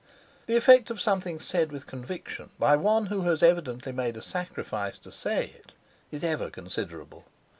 [0.47, 4.97] The effect of something said with conviction by one who has evidently made a sacrifice
[4.97, 5.73] to say it
[6.09, 7.25] is ever considerable.